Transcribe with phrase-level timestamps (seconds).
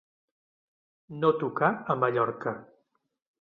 [1.19, 2.55] No tocar a Mallorca.